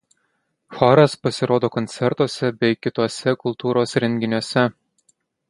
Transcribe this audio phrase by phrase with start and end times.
[0.77, 4.67] Choras pasirodo koncertuose bei kituose kultūros renginiuose.